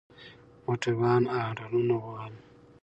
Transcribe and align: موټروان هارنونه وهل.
موټروان 0.65 1.23
هارنونه 1.33 1.95
وهل. 2.03 2.33